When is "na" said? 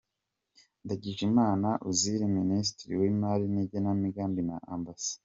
4.49-4.57